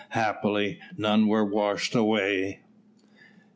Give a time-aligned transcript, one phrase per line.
[0.17, 2.61] Happily, none were washed away.